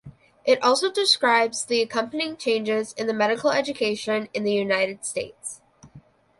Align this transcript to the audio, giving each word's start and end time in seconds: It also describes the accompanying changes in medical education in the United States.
It 0.45 0.59
also 0.63 0.91
describes 0.91 1.63
the 1.63 1.79
accompanying 1.83 2.35
changes 2.35 2.93
in 2.93 3.15
medical 3.15 3.51
education 3.51 4.29
in 4.33 4.43
the 4.43 4.51
United 4.51 5.05
States. 5.05 5.61